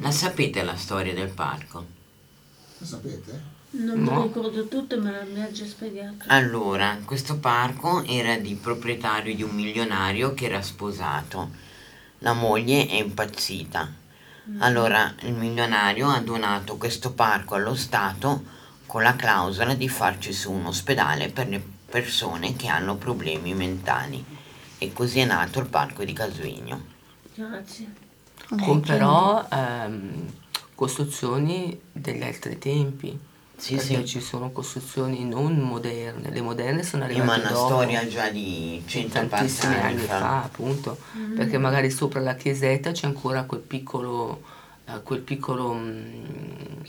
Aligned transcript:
La 0.00 0.10
sapete 0.10 0.62
la 0.62 0.76
storia 0.76 1.12
del 1.14 1.28
parco? 1.28 1.84
Lo 2.78 2.86
sapete? 2.86 3.56
Non 3.70 3.98
mi 3.98 4.08
No. 4.08 4.22
ricordo 4.22 4.66
tutto, 4.66 4.98
ma 5.00 5.22
mi 5.30 5.42
ha 5.42 5.50
già 5.50 5.66
spiegato. 5.66 6.24
Allora, 6.28 6.98
questo 7.04 7.38
parco 7.38 8.02
era 8.04 8.36
di 8.38 8.54
proprietario 8.54 9.34
di 9.34 9.42
un 9.42 9.50
milionario 9.54 10.32
che 10.34 10.46
era 10.46 10.62
sposato. 10.62 11.50
La 12.20 12.32
moglie 12.32 12.86
è 12.86 12.94
impazzita. 12.94 13.92
Allora 14.60 15.14
il 15.20 15.34
milionario 15.34 16.08
ha 16.08 16.20
donato 16.20 16.78
questo 16.78 17.12
parco 17.12 17.54
allo 17.54 17.74
Stato 17.74 18.44
con 18.86 19.02
la 19.02 19.14
clausola 19.14 19.74
di 19.74 19.88
farci 19.90 20.32
su 20.32 20.50
un 20.50 20.64
ospedale 20.66 21.28
per 21.28 21.48
le 21.48 21.62
persone 21.90 22.56
che 22.56 22.68
hanno 22.68 22.96
problemi 22.96 23.52
mentali. 23.52 24.24
E 24.78 24.92
così 24.94 25.18
è 25.18 25.26
nato 25.26 25.60
il 25.60 25.66
parco 25.66 26.02
di 26.04 26.14
Casuigno. 26.14 26.82
Grazie. 27.34 28.06
Con 28.62 28.80
però 28.80 29.46
ehm, 29.50 30.32
costruzioni 30.74 31.78
degli 31.92 32.22
altri 32.22 32.58
tempi. 32.58 33.18
Sì, 33.58 33.74
perché 33.74 33.96
sì. 33.96 34.06
ci 34.06 34.20
sono 34.20 34.52
costruzioni 34.52 35.24
non 35.24 35.56
moderne, 35.56 36.30
le 36.30 36.40
moderne 36.40 36.84
sono 36.84 37.02
arrivate 37.02 37.26
ma 37.26 37.36
una 37.38 37.50
dopo. 37.50 37.66
storia 37.66 38.06
già 38.06 38.28
di 38.28 38.80
180 38.86 39.36
tantissimi 39.36 39.74
anni 39.74 40.02
fa. 40.02 40.18
fa, 40.18 40.42
appunto, 40.44 40.96
perché 41.34 41.58
magari 41.58 41.90
sopra 41.90 42.20
la 42.20 42.36
chiesetta 42.36 42.92
c'è 42.92 43.06
ancora 43.06 43.42
quel 43.42 43.60
piccolo, 43.60 44.42
eh, 44.84 45.02
quel 45.02 45.22
piccolo, 45.22 45.72
mm, 45.74 46.80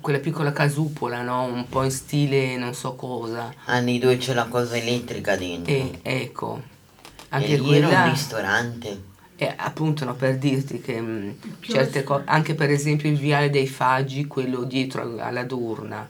quella 0.00 0.20
piccola 0.20 0.52
casupola, 0.52 1.22
no? 1.22 1.42
Un 1.42 1.68
po' 1.68 1.82
in 1.82 1.90
stile 1.90 2.56
non 2.56 2.72
so 2.72 2.94
cosa. 2.94 3.52
Anni 3.64 3.98
dove 3.98 4.16
c'è 4.16 4.32
la 4.32 4.46
cosa 4.46 4.76
elettrica 4.76 5.34
dentro. 5.34 5.72
E 5.72 5.98
ecco, 6.02 6.62
e 6.62 7.24
anche 7.30 7.56
lì 7.56 7.74
era 7.74 7.88
quella, 7.88 8.04
un 8.04 8.10
ristorante. 8.10 9.02
È 9.36 9.54
appunto 9.54 10.04
no, 10.06 10.14
per 10.14 10.38
dirti 10.38 10.80
che 10.80 11.00
mm, 11.00 11.30
certe 11.60 12.02
cose, 12.02 12.22
anche 12.26 12.54
per 12.54 12.70
esempio 12.70 13.10
il 13.10 13.18
viale 13.18 13.50
dei 13.50 13.68
Faggi, 13.68 14.26
quello 14.26 14.64
dietro 14.64 15.02
al- 15.02 15.18
alla 15.18 15.44
Durna, 15.44 16.08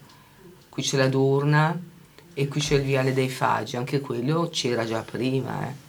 qui 0.69 0.83
c'è 0.83 0.97
la 0.97 1.09
Durna 1.09 1.79
e 2.33 2.49
qui 2.49 2.61
c'è 2.61 2.77
il 2.77 2.83
viale 2.83 3.13
dei 3.13 3.29
Faggi, 3.29 3.77
anche 3.77 4.01
quello 4.01 4.49
c'era 4.53 4.85
già 4.85 5.03
prima, 5.03 5.67
eh. 5.67 5.85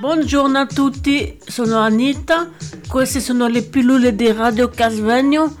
Buongiorno 0.00 0.58
a 0.58 0.66
tutti, 0.66 1.38
sono 1.46 1.78
Anita. 1.78 2.50
Queste 2.88 3.20
sono 3.20 3.46
le 3.46 3.62
pillole 3.62 4.16
di 4.16 4.32
Radio 4.32 4.68
Casvegno. 4.68 5.54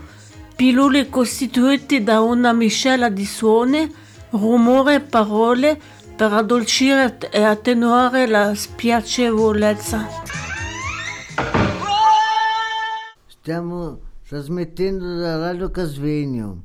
Pillole 0.56 1.08
costituite 1.08 2.02
da 2.02 2.20
una 2.20 2.52
miscela 2.52 3.08
di 3.08 3.24
suoni, 3.24 3.90
rumore 4.30 4.94
e 4.96 5.00
parole 5.00 5.80
per 6.16 6.32
addolcire 6.32 7.18
e 7.30 7.42
attenuare 7.42 8.26
la 8.26 8.54
spiacevolezza. 8.54 10.08
Stiamo 13.26 13.98
trasmettendo 14.26 15.18
da 15.18 15.36
Radio 15.36 15.70
Casvegno. 15.70 16.62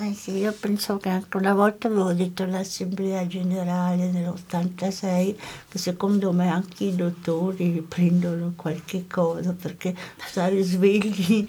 Eh 0.00 0.14
sì, 0.14 0.38
io 0.38 0.52
penso 0.58 0.96
che 0.96 1.08
anche 1.08 1.36
una 1.36 1.54
volta 1.54 1.88
avevo 1.88 2.12
detto 2.12 2.44
all'Assemblea 2.44 3.26
Generale 3.26 4.10
nell'86 4.10 5.36
che 5.68 5.78
secondo 5.78 6.32
me 6.32 6.48
anche 6.48 6.84
i 6.84 6.94
dottori 6.94 7.84
prendono 7.86 8.52
qualche 8.54 9.06
cosa 9.08 9.54
perché 9.60 9.94
stare 10.24 10.62
svegli 10.62 11.48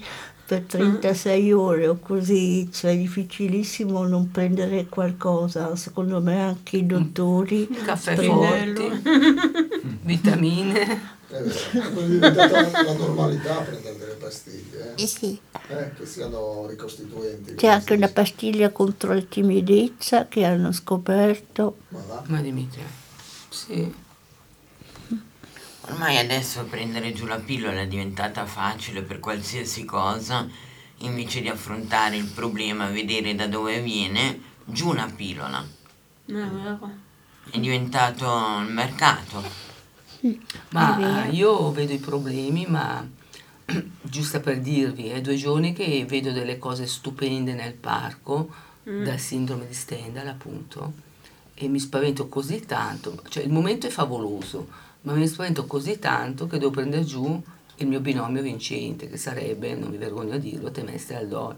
per 0.50 0.62
36 0.62 1.52
ore 1.52 1.86
o 1.86 2.00
così, 2.00 2.68
cioè 2.72 2.90
è 2.90 2.96
difficilissimo 2.96 4.04
non 4.04 4.32
prendere 4.32 4.86
qualcosa. 4.86 5.76
Secondo 5.76 6.20
me 6.20 6.42
anche 6.42 6.78
i 6.78 6.86
dottori 6.86 7.68
Caffè 7.68 8.16
forti, 8.16 8.90
vitamine. 10.02 11.18
È 11.28 11.40
vero, 11.40 12.00
è 12.00 12.04
diventata 12.04 12.82
la, 12.82 12.92
normalità 12.94 13.60
prendere 13.60 13.96
delle 13.96 14.14
pastiglie, 14.14 14.94
Eh 14.96 15.02
eh? 15.02 15.06
sì. 15.06 15.40
Eh, 15.68 15.92
che 15.96 16.04
siano 16.04 16.66
ricostituenti. 16.66 17.54
C'è 17.54 17.68
anche 17.68 17.94
una 17.94 18.08
pastiglia 18.08 18.70
contro 18.70 19.14
la 19.14 19.20
timidezza 19.20 20.26
che 20.26 20.44
hanno 20.44 20.72
scoperto. 20.72 21.76
Ma 21.90 22.02
va? 22.08 22.24
Ma 22.26 22.40
dimmi 22.40 22.68
te. 22.68 22.80
Sì. 23.50 23.94
Ormai 25.90 26.18
adesso 26.18 26.64
prendere 26.66 27.12
giù 27.12 27.26
la 27.26 27.40
pillola 27.40 27.80
è 27.80 27.88
diventata 27.88 28.46
facile 28.46 29.02
per 29.02 29.18
qualsiasi 29.18 29.84
cosa, 29.84 30.48
invece 30.98 31.40
di 31.40 31.48
affrontare 31.48 32.16
il 32.16 32.26
problema, 32.26 32.86
vedere 32.86 33.34
da 33.34 33.48
dove 33.48 33.80
viene, 33.82 34.40
giù 34.64 34.90
una 34.90 35.12
pillola. 35.14 35.58
È 36.26 36.32
vero. 36.32 36.90
È 37.50 37.58
diventato 37.58 38.24
il 38.64 38.72
mercato. 38.72 39.42
Ma 40.68 41.24
eh, 41.26 41.30
io 41.30 41.72
vedo 41.72 41.92
i 41.92 41.98
problemi, 41.98 42.66
ma 42.66 43.04
giusto 44.00 44.38
per 44.38 44.60
dirvi, 44.60 45.08
è 45.08 45.20
due 45.20 45.34
giorni 45.34 45.72
che 45.72 46.06
vedo 46.08 46.30
delle 46.30 46.56
cose 46.58 46.86
stupende 46.86 47.52
nel 47.52 47.74
parco, 47.74 48.48
dal 48.84 49.18
sindrome 49.18 49.66
di 49.66 49.74
Stendhal 49.74 50.28
appunto, 50.28 50.92
e 51.54 51.66
mi 51.66 51.80
spavento 51.80 52.28
così 52.28 52.64
tanto, 52.64 53.22
cioè 53.28 53.42
il 53.42 53.52
momento 53.52 53.86
è 53.86 53.90
favoloso, 53.90 54.88
ma 55.02 55.12
mi 55.14 55.26
spavento 55.26 55.66
così 55.66 55.98
tanto 55.98 56.46
che 56.46 56.58
devo 56.58 56.70
prendere 56.70 57.04
giù 57.04 57.42
il 57.76 57.86
mio 57.86 58.00
binomio 58.00 58.42
vincente, 58.42 59.08
che 59.08 59.16
sarebbe, 59.16 59.74
non 59.74 59.90
mi 59.90 59.96
vergogno 59.96 60.34
a 60.34 60.38
dirlo, 60.38 60.70
Temestre 60.70 61.16
Aldor. 61.16 61.56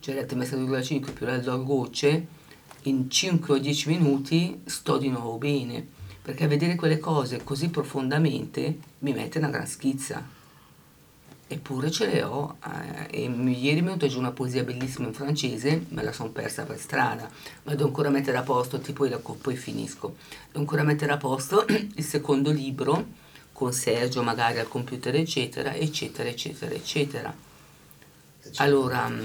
Cioè 0.00 0.14
la 0.14 0.24
Temestre 0.24 0.58
2,5 0.58 1.12
più 1.12 1.26
l'Aldor 1.26 1.62
gocce, 1.62 2.26
in 2.82 3.10
5 3.10 3.54
o 3.54 3.58
10 3.58 3.88
minuti 3.88 4.60
sto 4.64 4.98
di 4.98 5.08
nuovo 5.08 5.36
bene, 5.36 5.86
perché 6.22 6.46
vedere 6.46 6.74
quelle 6.74 6.98
cose 6.98 7.44
così 7.44 7.68
profondamente 7.68 8.78
mi 9.00 9.12
mette 9.12 9.38
una 9.38 9.50
gran 9.50 9.66
schizza. 9.66 10.38
Eppure 11.52 11.90
ce 11.90 12.06
le 12.06 12.22
ho, 12.22 12.58
eh, 12.64 13.08
e 13.10 13.20
ieri 13.22 13.80
mi 13.80 13.80
è 13.80 13.82
venuta 13.82 14.06
giù 14.06 14.20
una 14.20 14.30
poesia 14.30 14.62
bellissima 14.62 15.08
in 15.08 15.14
francese, 15.14 15.84
me 15.88 16.04
la 16.04 16.12
sono 16.12 16.30
persa 16.30 16.62
per 16.62 16.78
strada, 16.78 17.28
ma 17.64 17.72
devo 17.74 17.86
ancora 17.86 18.08
mettere 18.08 18.36
a 18.36 18.42
posto, 18.42 18.78
tipo 18.78 19.04
la- 19.06 19.18
poi 19.18 19.56
finisco, 19.56 20.14
devo 20.46 20.60
ancora 20.60 20.84
mettere 20.84 21.10
a 21.10 21.16
posto 21.16 21.66
il 21.68 22.04
secondo 22.04 22.52
libro 22.52 23.04
con 23.52 23.72
Sergio 23.72 24.22
magari 24.22 24.60
al 24.60 24.68
computer 24.68 25.12
eccetera, 25.16 25.74
eccetera, 25.74 26.28
eccetera, 26.28 26.72
eccetera. 26.72 27.34
Eccetera. 28.38 28.64
Allora, 28.64 29.08
mm, 29.08 29.18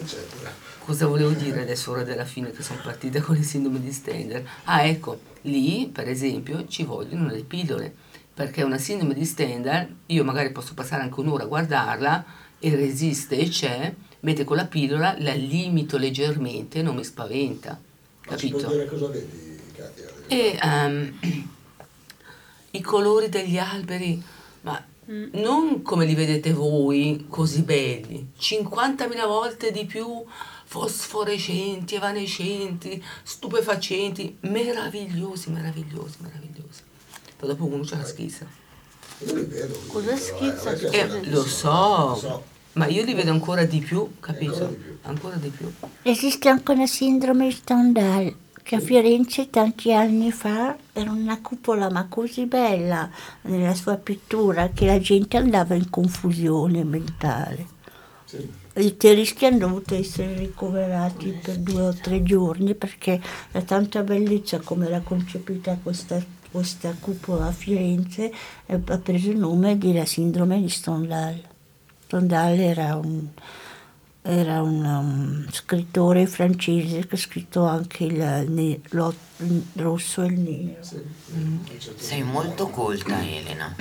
Eccetera. 0.00 0.52
Cosa 0.82 1.06
volevo 1.06 1.30
dire 1.30 1.60
adesso 1.60 1.90
ora 1.90 2.02
della 2.04 2.24
fine 2.24 2.52
che 2.52 2.62
sono 2.62 2.80
partita 2.82 3.20
con 3.22 3.36
il 3.36 3.44
sindrome 3.44 3.80
di 3.80 3.92
Stendhal? 3.92 4.42
Ah, 4.64 4.84
ecco, 4.84 5.20
lì 5.42 5.90
per 5.92 6.08
esempio 6.08 6.66
ci 6.66 6.84
vogliono 6.84 7.28
le 7.28 7.44
pillole, 7.44 7.94
perché 8.40 8.62
una 8.62 8.78
sindrome 8.78 9.12
di 9.12 9.26
Stendhal, 9.26 9.86
io 10.06 10.24
magari 10.24 10.50
posso 10.50 10.72
passare 10.72 11.02
anche 11.02 11.20
un'ora 11.20 11.42
a 11.42 11.46
guardarla 11.46 12.24
e 12.58 12.74
resiste 12.74 13.36
e 13.36 13.50
c'è, 13.50 13.94
mentre 14.20 14.44
con 14.44 14.56
la 14.56 14.64
pillola 14.64 15.14
la 15.18 15.34
limito 15.34 15.98
leggermente 15.98 16.80
non 16.80 16.96
mi 16.96 17.04
spaventa, 17.04 17.78
Ma 17.78 18.34
capito? 18.34 18.66
dire 18.66 18.86
cosa 18.86 19.08
vedi, 19.08 19.60
Katia? 19.76 20.06
E 20.26 20.58
ehm, 20.58 21.18
i 22.72 22.80
colori 22.80 23.28
degli 23.28 23.58
alberi, 23.58 24.22
ma 24.62 24.82
non 25.32 25.82
come 25.82 26.06
li 26.06 26.14
vedete 26.14 26.54
voi, 26.54 27.26
così 27.28 27.60
belli, 27.60 28.30
50.000 28.38 29.26
volte 29.26 29.70
di 29.70 29.84
più 29.84 30.24
fosforescenti, 30.64 31.96
evanescenti, 31.96 33.04
stupefacenti, 33.22 34.38
meravigliosi, 34.40 35.50
meravigliosi, 35.50 36.16
meravigliosi. 36.20 36.88
Poi 37.40 37.48
dopo 37.48 37.64
uno 37.64 37.82
c'è 37.84 37.96
la 37.96 38.04
schizza. 38.04 38.44
Io 39.20 39.34
li 39.34 39.44
vedo. 39.44 39.74
Cosa 39.86 40.12
però, 40.12 40.16
schizza? 40.18 40.72
Eh, 40.90 41.30
lo 41.30 41.42
so, 41.42 41.68
Lo 41.70 42.14
so. 42.16 42.44
ma 42.74 42.86
io 42.86 43.02
li 43.02 43.14
vedo 43.14 43.30
ancora 43.30 43.64
di 43.64 43.78
più, 43.78 44.10
capito? 44.20 44.52
Ancora 44.52 44.66
di 44.68 44.76
più. 44.76 44.98
Ancora 45.02 45.36
di 45.36 45.48
più. 45.48 45.72
Esiste 46.02 46.50
anche 46.50 46.72
una 46.72 46.86
sindrome 46.86 47.46
di 47.46 47.52
Stendhal 47.52 48.36
che 48.62 48.76
a 48.76 48.80
Firenze 48.80 49.48
tanti 49.48 49.90
anni 49.92 50.30
fa 50.30 50.76
era 50.92 51.10
una 51.10 51.40
cupola 51.40 51.90
ma 51.90 52.06
così 52.08 52.44
bella 52.44 53.08
nella 53.42 53.74
sua 53.74 53.96
pittura 53.96 54.68
che 54.68 54.84
la 54.84 55.00
gente 55.00 55.38
andava 55.38 55.74
in 55.74 55.88
confusione 55.88 56.84
mentale. 56.84 57.66
Sì. 58.26 58.58
I 58.76 58.96
tedeschi 58.96 59.46
hanno 59.46 59.58
dovuto 59.58 59.94
essere 59.94 60.34
ricoverati 60.36 61.38
per 61.42 61.56
due 61.56 61.82
o 61.82 61.94
tre 61.94 62.22
giorni 62.22 62.74
perché 62.74 63.20
da 63.50 63.62
tanta 63.62 64.02
bellezza 64.02 64.60
come 64.60 64.86
era 64.86 65.00
concepita 65.00 65.76
questa, 65.82 66.22
questa 66.50 66.94
cupola 66.98 67.46
a 67.46 67.52
Firenze 67.52 68.32
ha 68.66 68.98
preso 68.98 69.30
il 69.30 69.38
nome 69.38 69.78
della 69.78 70.04
sindrome 70.04 70.60
di 70.60 70.68
Stendhal. 70.68 71.40
Stendhal 72.06 72.58
era 72.58 72.96
un, 72.96 73.26
era 74.22 74.60
un 74.62 74.84
um, 74.84 75.46
scrittore 75.52 76.26
francese 76.26 77.06
che 77.06 77.14
ha 77.14 77.18
scritto 77.18 77.64
anche 77.64 78.04
il, 78.04 78.46
ne- 78.48 78.80
lo- 78.90 79.14
il 79.38 79.62
rosso 79.74 80.22
e 80.22 80.26
il 80.26 80.40
nero. 80.40 80.82
Sì. 80.82 81.00
Sei 81.96 82.22
molto 82.22 82.68
colta, 82.68 83.22
Elena. 83.24 83.74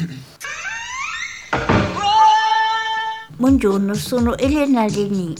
Buongiorno, 3.35 3.93
sono 3.93 4.37
Elena 4.37 4.85
Leni. 4.85 5.33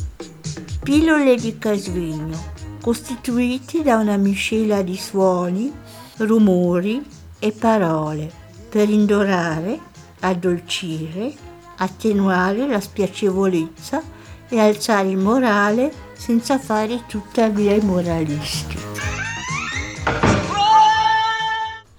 Pillole 0.81 1.35
di 1.35 1.57
Casvegno, 1.59 2.53
costituite 2.81 3.83
da 3.83 3.97
una 3.97 4.15
miscela 4.17 4.81
di 4.81 4.95
suoni, 4.97 5.71
rumori 6.17 7.05
e 7.39 7.51
parole 7.51 8.31
per 8.69 8.89
indorare, 8.89 9.79
addolcire, 10.19 11.33
attenuare 11.77 12.67
la 12.67 12.79
spiacevolezza 12.79 14.01
e 14.49 14.59
alzare 14.59 15.09
il 15.09 15.17
morale 15.17 15.91
senza 16.13 16.59
fare 16.59 17.03
tuttavia 17.07 17.73
i 17.73 17.81
moralisti. 17.81 18.88